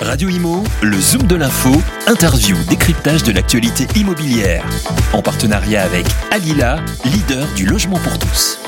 [0.00, 1.70] Radio Imo, le Zoom de l'info,
[2.06, 4.62] interview, décryptage de l'actualité immobilière.
[5.14, 8.58] En partenariat avec Alila, leader du logement pour tous.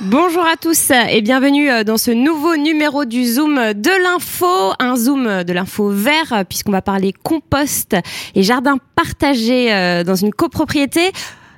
[0.00, 4.96] Bonjour à tous et bienvenue euh, dans ce nouveau numéro du Zoom de l'info, un
[4.96, 7.94] Zoom de l'info vert puisqu'on va parler compost
[8.34, 11.12] et jardin partagé euh, dans une copropriété.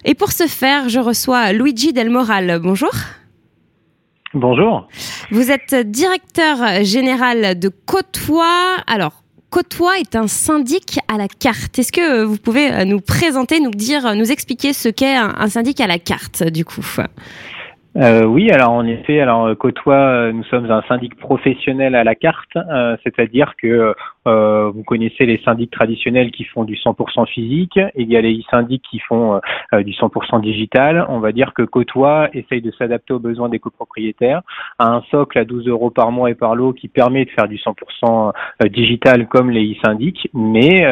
[0.05, 2.59] Et pour ce faire, je reçois Luigi Del Moral.
[2.61, 2.91] Bonjour.
[4.35, 4.89] Bonjour.
[5.31, 8.79] Vous êtes directeur général de Côtois.
[8.87, 11.79] Alors, Côtois est un syndic à la carte.
[11.79, 15.87] Est-ce que vous pouvez nous présenter, nous dire, nous expliquer ce qu'est un syndic à
[15.87, 16.81] la carte, du coup?
[17.99, 22.57] Euh, oui, alors en effet, alors Côtois, nous sommes un syndic professionnel à la carte,
[22.57, 23.95] euh, c'est-à-dire que
[24.27, 28.43] euh, vous connaissez les syndics traditionnels qui font du 100% physique, il y a les
[28.51, 29.41] syndics qui font
[29.75, 31.05] euh, du 100% digital.
[31.09, 34.43] On va dire que Côtois essaye de s'adapter aux besoins des copropriétaires,
[34.79, 37.49] à un socle à 12 euros par mois et par lot qui permet de faire
[37.49, 40.87] du 100% euh, digital comme les e-syndics, mais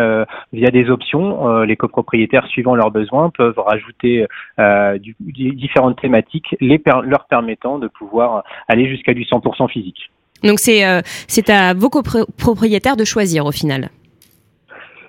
[0.53, 4.27] via des options, les copropriétaires suivant leurs besoins peuvent rajouter
[4.59, 10.11] du, différentes thématiques les leur permettant de pouvoir aller jusqu'à du 100% physique.
[10.43, 13.91] Donc c'est euh, c'est à vos copropriétaires de choisir au final.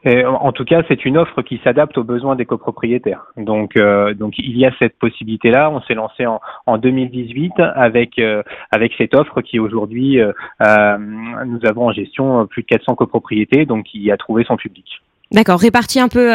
[0.06, 3.24] en tout cas, c'est une offre qui s'adapte aux besoins des copropriétaires.
[3.38, 5.70] Donc, euh, donc il y a cette possibilité-là.
[5.70, 11.88] On s'est lancé en, en 2018 avec euh, avec cette offre qui aujourd'hui, nous avons
[11.88, 15.02] en gestion plus de 400 copropriétés, donc qui a trouvé son public.
[15.32, 16.30] D'accord, réparti un peu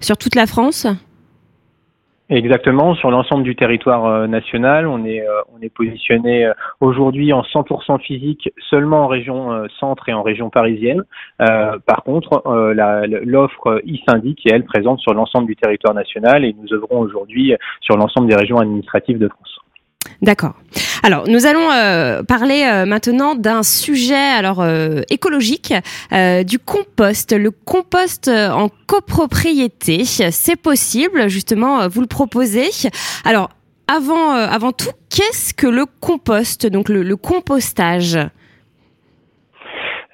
[0.00, 0.86] sur toute la France?
[2.32, 7.32] Exactement, sur l'ensemble du territoire euh, national, on est euh, on est positionné euh, aujourd'hui
[7.32, 11.02] en 100% physique seulement en région centre et en région parisienne.
[11.38, 12.42] par contre,
[13.24, 17.96] l'offre e-syndic est elle présente sur l'ensemble du territoire national et nous œuvrons aujourd'hui sur
[17.96, 19.58] l'ensemble des régions administratives de France.
[20.22, 20.54] D'accord.
[21.02, 25.72] Alors, nous allons euh, parler euh, maintenant d'un sujet alors euh, écologique,
[26.46, 27.32] du compost.
[27.32, 32.68] Le compost en copropriété, c'est possible, justement, vous le proposez.
[33.24, 33.50] Alors,
[33.88, 38.18] avant, avant tout, qu'est-ce que le compost, donc le, compostage?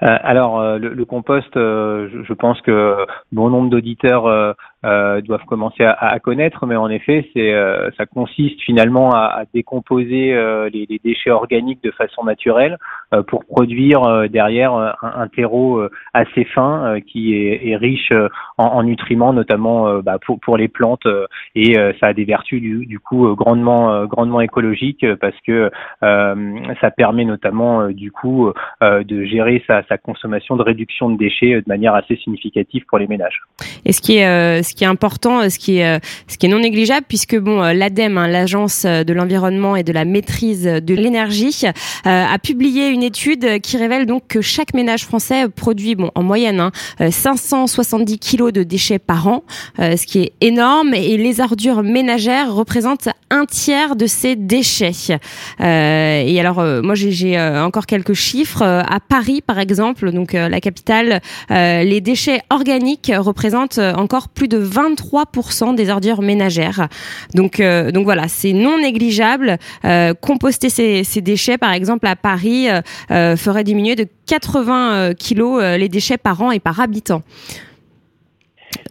[0.01, 2.97] Alors le, compost, je, pense que
[3.33, 4.55] bon nombre d'auditeurs
[4.85, 9.41] euh, doivent commencer à, à, connaître, mais en effet, c'est euh, ça consiste finalement à,
[9.41, 12.77] à décomposer euh, les, les, déchets organiques de façon naturelle
[13.15, 15.83] euh, pour produire derrière un, un, terreau
[16.13, 18.13] assez fin qui est, est riche
[18.59, 21.07] en, en, nutriments, notamment bah, pour, pour les plantes,
[21.55, 25.71] et ça a des vertus du, du coup grandement grandement écologiques parce que
[26.01, 31.65] ça permet notamment du coup de gérer sa, sa, consommation de réduction de déchets de
[31.67, 33.43] manière assez significative pour les ménages.
[33.85, 36.47] Et ce qui est ce qui est important, euh, ce qui est, euh, ce qui
[36.47, 40.65] est non négligeable, puisque bon, euh, l'ADEME, hein, l'agence de l'environnement et de la maîtrise
[40.65, 41.65] de l'énergie,
[42.05, 46.61] a publié une étude qui révèle donc que chaque ménage français produit, bon, en moyenne,
[46.61, 46.73] hein,
[47.11, 49.45] 570 kilos de déchets par an,
[49.79, 55.19] ce qui est énorme, et les ordures ménagères représentent un tiers de ces déchets.
[55.61, 58.63] et alors, moi, j'ai encore quelques chiffres.
[58.63, 65.75] À Paris, par exemple, donc la capitale, les déchets organiques représentent encore plus de 23%
[65.75, 66.89] des ordures ménagères.
[67.35, 69.59] Donc, euh, donc voilà, c'est non négligeable.
[69.85, 72.69] Euh, composter ces, ces, déchets, par exemple, à Paris,
[73.11, 77.23] euh, ferait diminuer de 80 kilos les déchets par an et par habitant.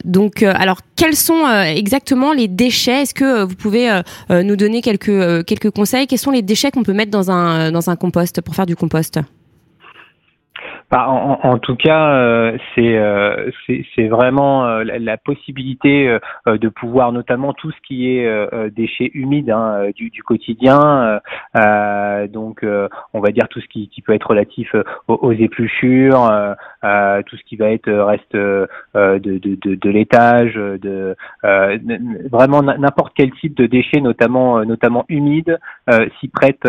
[0.03, 3.01] Donc, alors, quels sont exactement les déchets?
[3.03, 6.07] Est-ce que vous pouvez nous donner quelques, quelques conseils?
[6.07, 8.75] Quels sont les déchets qu'on peut mettre dans un, dans un compost pour faire du
[8.75, 9.19] compost?
[10.91, 17.11] Bah, en, en, tout cas, euh, euh, c'est c'est vraiment euh, la, possibilité de pouvoir,
[17.11, 21.19] notamment tout ce qui est déchets humides hein, du, du, quotidien,
[22.29, 22.63] donc
[23.13, 24.75] on va dire tout ce qui, qui peut être relatif
[25.07, 26.31] aux, épluchures,
[27.25, 31.15] tout ce qui va être reste de, de, de, de laitage, de
[32.31, 35.57] vraiment n'importe quel type de déchets, notamment notamment humides,
[36.19, 36.67] s'y prête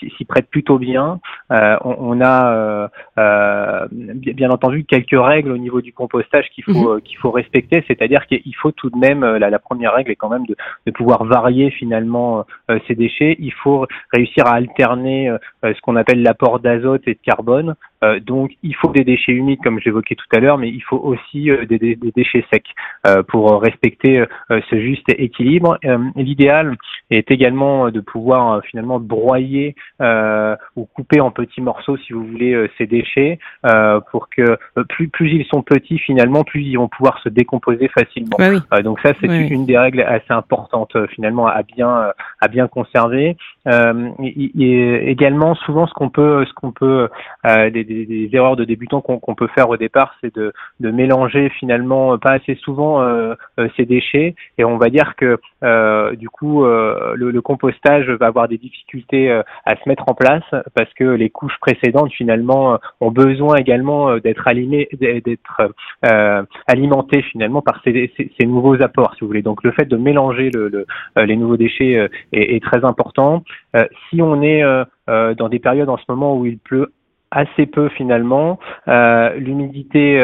[0.00, 1.20] s'y prête plutôt bien.
[1.50, 6.86] On, on, a euh, bien entendu quelques règles au niveau du compostage qu'il faut mhm.
[6.88, 10.10] euh, qu'il faut respecter, c'est-à-dire qu'il faut tout de même euh, la, la, première règle
[10.10, 10.56] est quand même de,
[10.86, 12.44] de pouvoir varier finalement
[12.86, 13.36] ces déchets.
[13.38, 17.74] Il faut réussir à alterner ce qu'on appelle l'apport d'azote et de carbone
[18.24, 21.50] donc il faut des déchets humides comme j'évoquais tout à l'heure, mais il faut aussi
[21.68, 22.64] des, des, déchets secs
[23.28, 25.78] pour respecter ce juste équilibre.
[26.14, 26.76] L'idéal
[27.10, 32.86] est également de pouvoir finalement broyer ou couper en petits morceaux, si vous voulez, ces
[32.86, 33.38] déchets
[34.10, 34.58] pour que
[34.88, 38.36] plus plus ils sont petits finalement, plus ils vont pouvoir se décomposer facilement.
[38.70, 43.36] Bah donc ça c'est une des règles assez importantes finalement à bien à bien conserver.
[43.66, 47.08] Euh, et, également, souvent, ce qu'on peut, ce qu'on peut,
[47.46, 50.90] euh, des, des, des, erreurs de débutants qu'on peut faire au départ, c'est de, de,
[50.90, 54.34] mélanger finalement pas assez souvent euh, euh ces déchets.
[54.58, 59.30] Et on va dire que euh, du coup, le, le, compostage va avoir des difficultés
[59.30, 60.44] à se mettre en place
[60.74, 64.88] parce que les couches précédentes finalement ont besoin également d'être alimentées
[67.30, 69.42] finalement par ces, ces, ces, nouveaux apports, si vous voulez.
[69.42, 70.86] Donc le fait de mélanger le, le,
[71.22, 73.44] les nouveaux déchets est, est très important.
[73.76, 76.92] Euh, si on est euh, euh, dans des périodes en ce moment où il pleut
[77.36, 80.18] assez peu finalement, l'humidité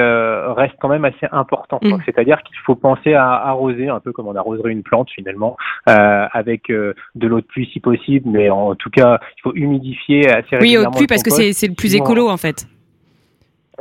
[0.56, 1.82] reste quand même assez importante.
[1.82, 1.98] Mm.
[2.06, 5.56] C'est-à-dire qu'il faut penser à arroser un peu comme on arroserait une plante finalement,
[5.86, 10.56] avec de l'eau de pluie si possible, mais en tout cas il faut humidifier assez
[10.56, 10.62] régulièrement.
[10.62, 12.66] Oui, eau de pluie parce que c'est le plus écolo en fait.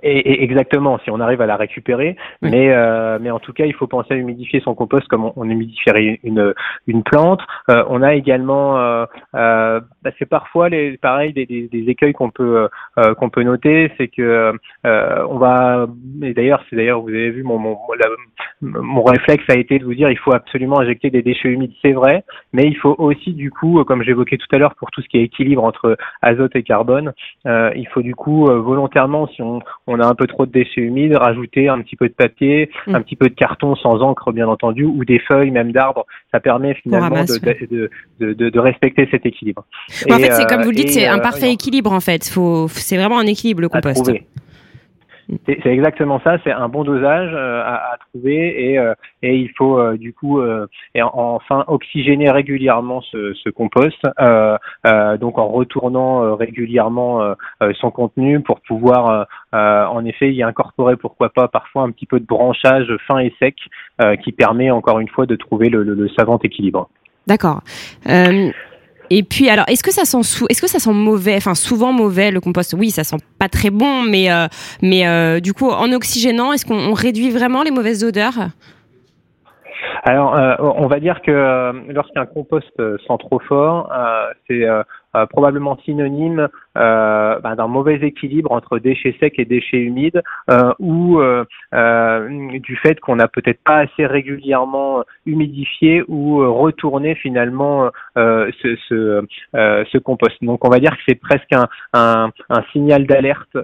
[0.03, 2.15] Et, exactement, si on arrive à la récupérer.
[2.41, 5.49] Mais, euh, mais en tout cas, il faut penser à humidifier son compost comme on,
[5.49, 6.53] humidifierait une,
[6.87, 7.41] une plante.
[7.69, 9.05] Euh, on a également, euh,
[9.35, 12.67] euh bah, c'est parfois les, pareil des, des, des écueils qu'on peut
[12.97, 14.53] euh, qu'on peut noter, c'est que
[14.83, 15.87] on va.
[16.23, 17.77] Et d'ailleurs, c'est d'ailleurs vous avez vu mon mon,
[18.61, 21.93] mon réflexe a été de vous dire il faut absolument injecter des déchets humides, c'est
[21.93, 22.23] vrai,
[22.53, 25.17] mais il faut aussi du coup, comme j'évoquais tout à l'heure, pour tout ce qui
[25.17, 27.13] est équilibre entre azote et carbone,
[27.45, 31.15] il faut du coup volontairement si on on a un peu trop de déchets humides,
[31.15, 32.95] rajouter un petit peu de papier, mm.
[32.95, 36.05] un petit peu de carton sans encre bien entendu, ou des feuilles même d'arbres.
[36.31, 39.65] Ça permet finalement de, de, de, de, respecter cet équilibre.
[40.09, 42.29] en fait, c'est comme vous le dites, c'est un euh, parfait équilibre en fait.
[42.29, 44.11] Faut, c'est vraiment un équilibre le compost.
[45.45, 48.93] C'est exactement ça, c'est un bon dosage euh, à, à, trouver et, euh,
[49.23, 50.41] et il faut euh, du coup
[50.93, 54.01] et enfin oxygéner régulièrement ce, ce compost,
[55.19, 57.35] donc en retournant régulièrement
[57.79, 62.25] son contenu pour pouvoir en effet y incorporer pourquoi pas parfois un petit peu de
[62.25, 63.55] branchage fin et sec
[64.23, 66.89] qui permet encore une fois de trouver le, le, le savant équilibre.
[67.27, 67.61] D'accord.
[69.13, 72.31] Et puis, alors, est-ce que ça sent est-ce que ça sent mauvais, enfin souvent mauvais
[72.31, 72.73] le compost?
[72.79, 74.47] Oui, ça sent pas très bon, mais euh,
[74.81, 78.39] mais euh, du coup, en oxygénant, est-ce qu'on réduit vraiment les mauvaises odeurs?
[80.03, 83.91] Alors, euh, on va dire que lorsqu'un compost sent trop fort,
[84.47, 84.65] c'est
[85.13, 86.47] euh, probablement synonyme
[86.77, 91.19] euh, bah, d'un mauvais équilibre entre déchets secs et déchets humides, euh, ou
[92.59, 100.37] du fait qu'on n'a peut-être pas assez régulièrement humidifié ou retourné finalement ce, compost.
[100.41, 101.53] Donc on va dire que c'est presque
[101.93, 102.31] un
[102.71, 103.57] signal d'alerte,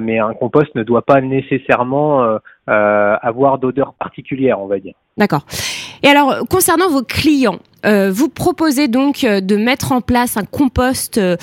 [0.00, 4.94] mais un compost ne doit pas nécessairement avoir d'odeur particulière, on va dire.
[5.16, 5.46] D'accord.
[6.02, 10.44] Et alors, concernant vos clients, euh, vous proposez donc euh, de mettre en place un
[10.44, 11.36] compost euh,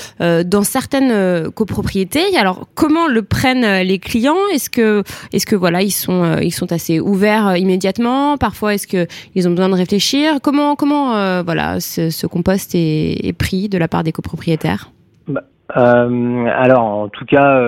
[0.44, 2.36] dans certaines copropriétés.
[2.38, 4.38] Alors, comment le prennent les clients?
[4.54, 5.04] Est-ce que,
[5.34, 8.38] est-ce que voilà, ils sont, ils sont assez ouverts immédiatement?
[8.38, 10.36] Parfois, est-ce que ils ont besoin de réfléchir?
[10.42, 14.92] Comment, comment, voilà, ce, compost est, est, pris de la part des copropriétaires?
[15.28, 17.60] Bah, Alors, en tout cas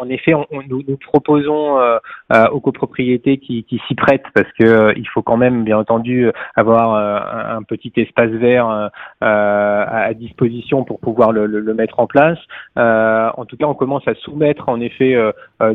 [0.00, 0.32] en effet,
[0.68, 1.98] nous, proposons euh,
[2.32, 6.30] euh, aux copropriétés qui, s'y prêtent parce que euh, il faut quand même, bien entendu,
[6.56, 12.38] avoir un, petit espace vert à, disposition pour pouvoir le, mettre en place.
[12.76, 15.16] en tout cas, on commence à soumettre, en effet,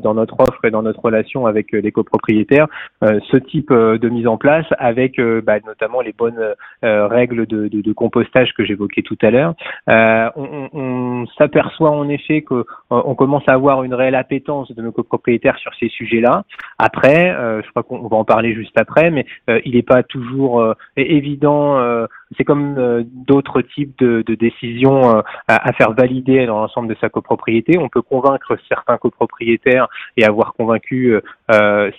[0.03, 2.67] dans notre offre et dans notre relation avec les copropriétaires,
[3.01, 8.65] ce type de mise en place avec bah, notamment les bonnes règles de, compostage que
[8.65, 9.53] j'évoquais tout à l'heure.
[9.87, 15.57] on, on s'aperçoit en effet qu'on commence à avoir une réelle l'appétence de nos copropriétaires
[15.57, 16.43] sur ces sujets-là.
[16.77, 20.03] Après, euh, je crois qu'on va en parler juste après, mais euh, il n'est pas
[20.03, 22.05] toujours euh, évident.
[22.37, 27.77] C'est comme d'autres types de, décisions à, faire valider dans l'ensemble de sa copropriété.
[27.77, 31.15] On peut convaincre certains copropriétaires et avoir convaincu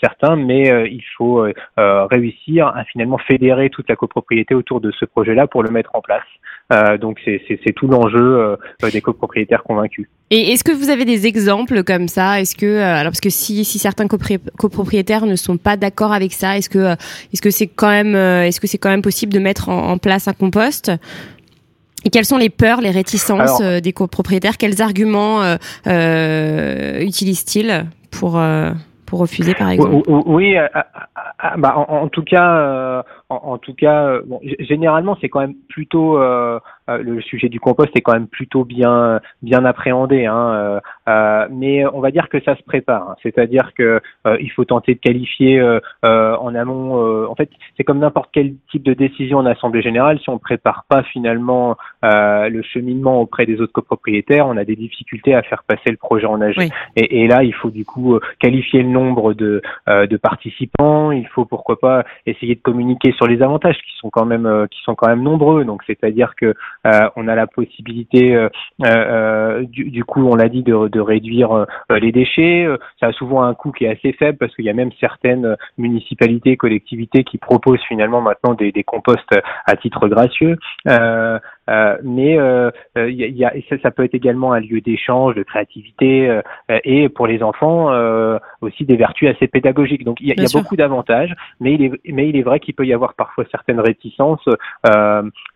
[0.01, 5.47] certains, mais il faut réussir à finalement fédérer toute la copropriété autour de ce projet-là
[5.47, 6.99] pour le mettre en place.
[7.01, 8.57] donc c'est tout l'enjeu
[8.93, 10.09] des copropriétaires convaincus.
[10.31, 12.41] Et est-ce que vous avez des exemples comme ça?
[12.41, 16.59] Est-ce que euh, alors parce que si, certains copropriétaires ne sont pas d'accord avec ça,
[16.59, 16.95] est-ce que euh,
[17.33, 19.99] est-ce que c'est quand même euh, est-ce que c'est quand même possible de mettre en,
[20.17, 20.91] place un compost.
[22.05, 24.59] Et quelles sont les peurs, les réticences des copropriétaires?
[24.59, 25.43] Quels arguments
[25.87, 28.41] utilisent-ils pour
[29.07, 30.03] pour refuser, par exemple?
[30.09, 30.55] Oui,
[31.59, 36.19] bah, en, tout cas, en, tout cas, bon, généralement, c'est quand même plutôt
[36.89, 40.27] le sujet du compost est quand même plutôt bien bien appréhendé.
[40.27, 40.81] Hein,
[41.51, 43.11] mais on va dire que ça se prépare.
[43.11, 43.17] Hein.
[43.23, 44.01] C'est-à-dire que
[44.41, 45.61] il faut tenter de qualifier
[46.03, 47.27] en amont.
[47.29, 50.21] en fait, c'est comme n'importe quel type de décision en assemblée générale.
[50.21, 55.35] Si on prépare pas finalement le cheminement auprès des autres copropriétaires, on a des difficultés
[55.35, 56.57] à faire passer le projet en âge.
[56.95, 61.11] Et, et, là, il faut du coup qualifier le nombre de, de participants.
[61.11, 64.67] Il faut pourquoi pas essayer de communiquer sur les avantages qui sont quand même euh,
[64.67, 65.65] qui sont quand même nombreux.
[65.65, 66.55] Donc c'est-à-dire que
[66.87, 68.37] euh, on a la possibilité
[68.85, 72.67] euh, du, du, coup, on l'a dit, de, de réduire les déchets.
[73.01, 75.57] Ça a souvent un coût qui est assez faible parce qu'il y a même certaines
[75.79, 79.35] municipalités, collectivités qui proposent finalement maintenant des, des composts
[79.67, 80.57] à titre gracieux.
[80.89, 84.81] Euh, euh, mais euh, y a, y a, ça, ça, peut être également un lieu
[84.81, 86.41] d'échange, de créativité
[86.85, 87.91] et pour les enfants
[88.67, 90.05] aussi des vertus assez pédagogiques.
[90.05, 92.61] Donc il y a, y a beaucoup d'avantages, mais il est mais il est vrai
[92.61, 94.47] qu'il peut y avoir parfois certaines réticences,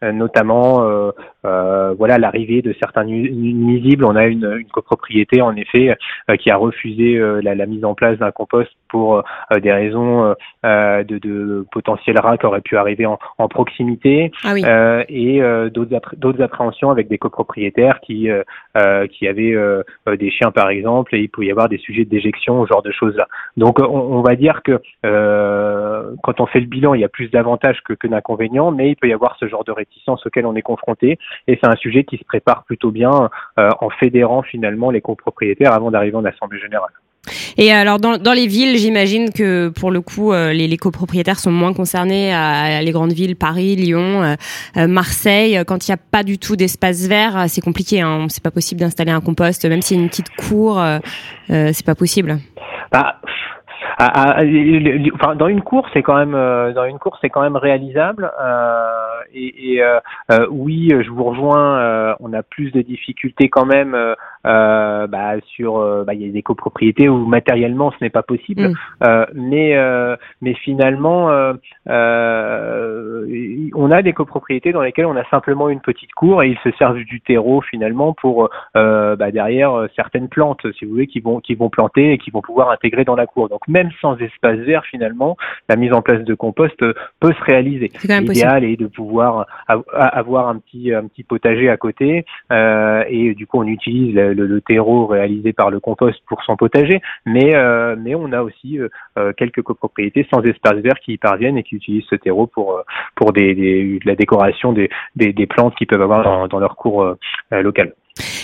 [0.02, 1.12] notamment
[1.42, 4.04] voilà l'arrivée de certains nuisibles.
[4.04, 5.96] On a une, une copropriété en effet
[6.38, 9.22] qui a refusé la, la, mise en place d'un compost pour
[9.62, 14.64] des raisons de, de potentiels rats qui auraient pu arriver en, en proximité ah oui.
[15.08, 18.42] et d'autres d'autres appréhensions avec des copropriétaires qui euh,
[18.76, 19.82] euh, qui avaient euh,
[20.18, 22.82] des chiens par exemple et il peut y avoir des sujets de déjection, ce genre
[22.82, 23.26] de choses là.
[23.56, 24.80] Donc on, on va dire que
[26.22, 28.96] quand on fait le bilan, il y a plus d'avantages que, que d'inconvénients, mais il
[28.96, 32.04] peut y avoir ce genre de réticence auquel on est confronté et c'est un sujet
[32.04, 36.92] qui se prépare plutôt bien en fédérant finalement les copropriétaires avant d'arriver en assemblée générale.
[37.58, 41.38] Et alors dans, dans les villes, j'imagine que pour le coup, euh, les, les, copropriétaires
[41.38, 44.34] sont moins concernés à, les grandes villes, Paris, Lyon, euh,
[44.76, 45.62] euh Marseille.
[45.66, 48.00] Quand il n'y a pas du tout d'espace vert, c'est compliqué.
[48.00, 48.26] Hein.
[48.28, 50.82] C'est pas possible d'installer un compost, même si une petite cour,
[51.48, 52.38] c'est pas possible.
[52.90, 53.16] Bah,
[53.98, 56.32] à, à, dans une course, c'est quand même
[56.72, 58.30] dans une course, c'est quand même réalisable.
[59.32, 60.00] Et, et euh,
[60.50, 62.16] oui, je vous rejoins.
[62.20, 63.96] on a plus de difficultés quand même
[64.46, 68.22] euh, bah, sur euh, bah, il y a des copropriétés où matériellement ce n'est pas
[68.22, 68.74] possible, mm.
[69.04, 71.28] euh, mais euh, mais finalement
[73.74, 76.70] on a des copropriétés dans lesquelles on a simplement une petite cour et ils se
[76.78, 81.54] servent du terreau finalement pour bah, derrière certaines plantes, si vous voulez, qui vont qui
[81.54, 83.48] vont planter et qui vont pouvoir intégrer dans la cour.
[83.48, 85.36] Donc même sans espace vert finalement,
[85.68, 87.90] la mise en place de compost peut se réaliser.
[88.04, 93.58] L'idéal est de pouvoir avoir un petit un petit potager à côté et du coup
[93.58, 98.32] on utilise le, terreau réalisé par le compost pour son potager, mais euh, mais on
[98.32, 98.88] a aussi euh,
[99.18, 102.82] euh, quelques copropriétés sans espace vert qui y parviennent et qui utilisent ce terreau pour
[103.14, 107.16] pour des, la décoration des, des, plantes qu'ils peuvent avoir dans, dans leur cours
[107.50, 107.92] local.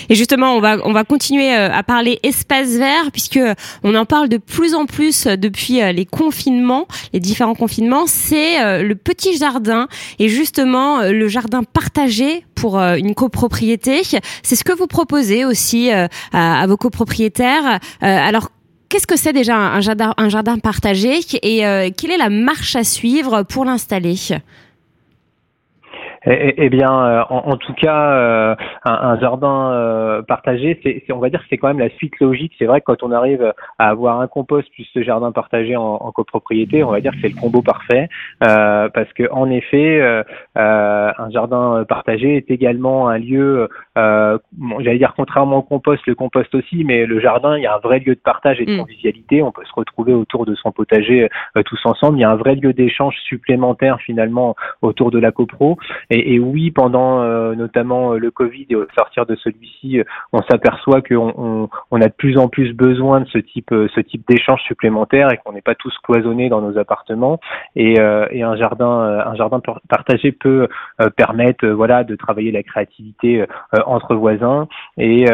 [0.09, 3.39] Et justement, on va on va continuer euh, à parler espace vert puisque
[3.83, 8.05] on en parle de plus en plus depuis euh, les confinements, les différents confinements.
[8.07, 9.87] C'est euh, le petit jardin
[10.19, 14.01] et justement le jardin partagé pour une copropriété.
[14.43, 17.79] C'est ce que vous proposez aussi à, vos copropriétaires.
[18.01, 18.49] Alors
[18.89, 21.19] Qu'est-ce que c'est déjà un jardin, un jardin partagé?
[21.43, 24.15] Et quelle est la marche à suivre pour l'installer?
[26.27, 30.79] Eh, eh, eh bien, euh, en, en, tout cas, euh, un, un, jardin euh, partagé,
[30.83, 32.53] c'est, on va dire que c'est quand même la suite logique.
[32.59, 35.83] C'est vrai que quand on arrive à avoir un compost plus ce jardin partagé en,
[35.83, 40.01] en copropriété, on va dire que c'est le combo parfait, parce que en effet,
[40.55, 46.53] un jardin partagé est également un lieu, bon, j'allais dire contrairement au compost, le compost
[46.55, 48.79] aussi, mais le jardin, il y a un vrai lieu de partage et de mm.
[48.79, 49.43] convivialité.
[49.43, 51.29] On peut se retrouver autour de son potager
[51.65, 52.17] tous ensemble.
[52.17, 55.77] Il y a un vrai lieu d'échange supplémentaire finalement autour de la copro.
[56.09, 60.03] Et, et oui, pendant euh, notamment euh, le Covid et au sortir de celui-ci, euh,
[60.31, 63.99] on s'aperçoit qu'on on, on, a de plus en plus besoin de ce type, ce
[63.99, 67.39] type d'échange supplémentaire et qu'on n'est pas tous cloisonnés dans nos appartements.
[67.75, 67.95] Et,
[68.31, 68.87] et un jardin,
[69.25, 70.67] un jardin partagé peut
[71.15, 73.45] permettre, voilà, de travailler la créativité
[73.85, 75.25] entre voisins et,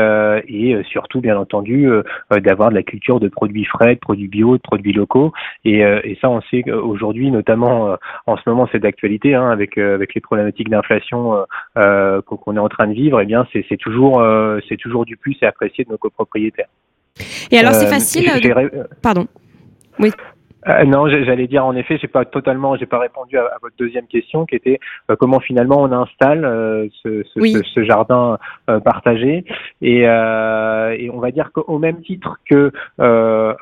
[0.47, 1.89] et surtout, bien entendu,
[2.31, 5.31] d'avoir de la culture de produits frais, de produits bio, de produits locaux.
[5.65, 10.13] Et, et ça, on sait qu'aujourd'hui, notamment en ce moment, c'est d'actualité hein, avec avec
[10.13, 11.43] les problématiques d'inflation euh,
[11.77, 15.17] euh, qu'on est en train de vivre, eh bien c'est toujours euh, c'est toujours du
[15.17, 16.69] plus et apprécié de nos copropriétaires.
[17.51, 18.29] Et alors c'est facile.
[19.01, 19.27] Pardon.
[19.99, 20.11] Oui.
[20.67, 24.07] Euh, non, j'allais dire en effet, j'ai pas totalement, j'ai pas répondu à, votre deuxième
[24.07, 24.79] question, qui était
[25.09, 28.37] euh, comment finalement on installe euh, ce, ce, ce, jardin
[28.83, 29.45] partagé.
[29.81, 33.53] Et, et, on va dire qu'au même titre que le,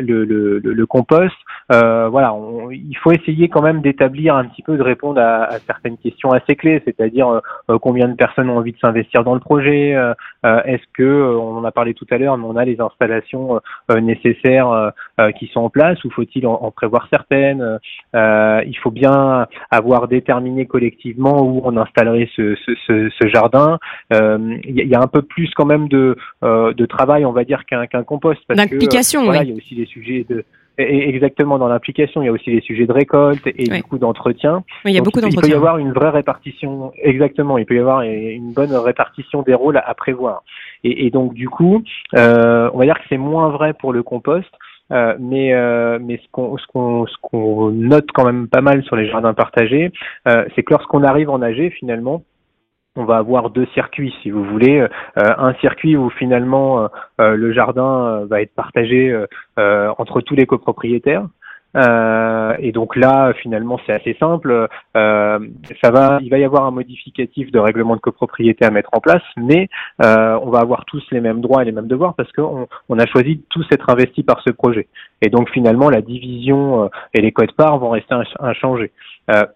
[0.00, 1.34] le, le, compost,
[1.70, 2.34] voilà,
[2.70, 6.30] il faut essayer quand même d'établir un petit peu de répondre à, à certaines questions
[6.30, 7.40] assez clés, c'est-à-dire
[7.80, 9.96] combien de personnes ont envie de s'investir dans le projet,
[10.44, 13.60] est-ce que on en a parlé tout à l'heure, mais on a les installations
[14.00, 14.92] nécessaires
[15.38, 17.78] qui sont en place ou faut-il en, prévoir certaines
[18.14, 23.78] Il faut bien avoir déterminé collectivement où on installerait ce, ce, ce, jardin.
[24.10, 27.86] Il y, a un peu plus quand même de, de travail, on va dire, qu'un
[28.04, 28.40] compost.
[28.48, 30.44] D'implication, voilà, il y a aussi des sujets de
[30.78, 34.64] exactement dans l'implication, il y a aussi les sujets de récolte et du coup d'entretien.
[34.84, 35.40] il y a beaucoup d'entretien.
[35.40, 37.58] Il peut y avoir une vraie répartition, exactement.
[37.58, 40.42] Il peut y avoir une bonne répartition des rôles à, prévoir.
[40.82, 41.82] Et, et, donc du coup,
[42.16, 44.50] euh, on va dire que c'est moins vrai pour le compost.
[44.94, 48.82] Euh, mais euh, mais ce qu'on ce qu'on ce qu'on note quand même pas mal
[48.84, 49.92] sur les jardins partagés,
[50.28, 52.22] euh, c'est que lorsqu'on arrive en AG finalement,
[52.96, 54.80] on va avoir deux circuits, si vous voulez.
[54.80, 56.88] Euh, un circuit où finalement
[57.20, 59.24] euh, le jardin va être partagé
[59.56, 61.26] entre tous les copropriétaires.
[61.76, 64.68] Euh, et donc là, finalement, c'est assez simple.
[64.96, 65.38] Euh,
[65.82, 69.00] ça va, il va y avoir un modificatif de règlement de copropriété à mettre en
[69.00, 69.68] place, mais
[70.02, 72.98] euh, on va avoir tous les mêmes droits et les mêmes devoirs parce qu'on on
[72.98, 74.88] a choisi de tous être investis par ce projet.
[75.22, 78.92] Et donc finalement, la division et les codes parts vont rester inchangés.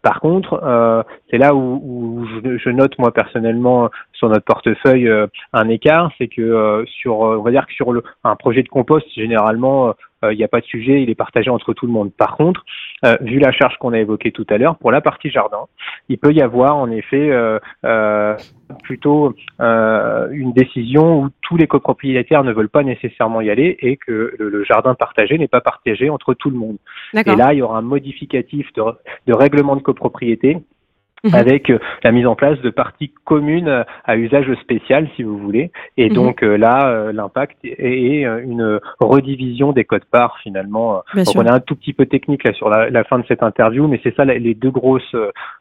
[0.03, 5.11] par contre, c'est là où, où je, je, note moi personnellement sur notre portefeuille
[5.53, 9.07] un écart, c'est que sur, on va dire que sur le, un projet de compost,
[9.15, 12.13] généralement il euh, n'y a pas de sujet, il est partagé entre tout le monde.
[12.13, 12.65] Par contre,
[13.05, 15.67] euh, vu la charge qu'on a évoquée tout à l'heure, pour la partie jardin,
[16.09, 18.37] il peut y avoir en effet euh,
[18.83, 24.35] plutôt une décision où tous les copropriétaires ne veulent pas nécessairement y aller et que
[24.39, 26.79] le, jardin partagé n'est pas partagé entre tout le monde.
[27.15, 28.83] Et là, il y aura un modificatif de,
[29.27, 30.59] de règlement de copropriété
[31.25, 31.35] Mhm.
[31.35, 35.73] avec euh, la mise en place de parties communes à usage spécial, si vous voulez.
[35.97, 36.15] Et mhm.
[36.15, 41.03] donc euh, là, euh, l'impact est, une redivision des codes parts finalement.
[41.15, 43.89] donc on est un tout petit peu technique là sur la, fin de cette interview,
[43.89, 45.15] mais c'est ça les deux grosses,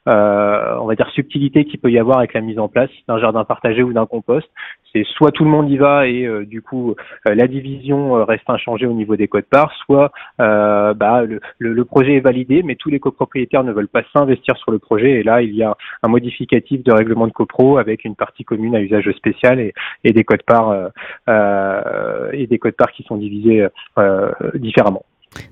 [0.05, 3.43] on va dire, subtilités qu'il peut y avoir avec la mise en place d'un jardin
[3.43, 4.47] partagé ou d'un compost.
[4.93, 6.95] C'est soit tout le monde y va et du coup
[7.25, 12.21] la division reste inchangée au niveau des codes parts, soit bah, le, le, projet est
[12.21, 15.55] validé, mais tous les copropriétaires ne veulent pas s'investir sur le projet et là il
[15.55, 19.59] y a un modificatif de règlement de copro avec une partie commune à usage spécial
[19.59, 19.73] et,
[20.03, 20.87] des codes parts euh,
[21.29, 25.03] euh, et des parts qui sont divisés euh, différemment.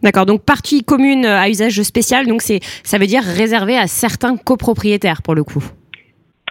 [0.02, 4.38] D'accord, donc partie commune à usage spécial, donc c'est ça veut dire réservé à certains
[4.38, 5.64] copropriétaires pour le coup.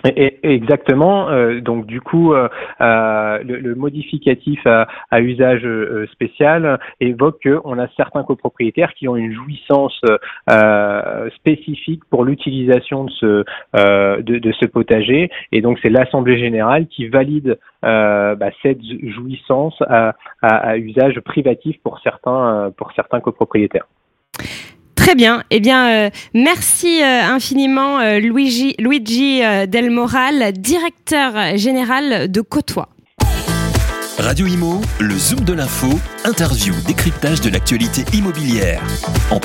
[0.04, 1.30] Exactement.
[1.30, 2.49] Euh, donc du coup, euh,
[2.80, 5.66] euh, le, modificatif à, à usage
[6.12, 9.99] spécial évoque qu'on a certains copropriétaires qui ont une jouissance
[11.37, 13.44] spécifique pour l'utilisation de ce
[14.23, 15.30] de, de, ce potager.
[15.52, 21.76] Et donc c'est l'assemblée générale qui valide bah, cette jouissance à, à, à, usage privatif
[21.82, 23.86] pour certains pour certains copropriétaires.
[25.04, 25.45] Très bien.
[25.50, 32.88] Eh bien, euh, merci euh, infiniment euh, Luigi, Luigi Del Moral, directeur général de Côtois.
[34.19, 35.88] Radio Imo, le Zoom de l'info,
[36.25, 38.80] interview, décryptage de l'actualité immobilière.
[39.30, 39.38] En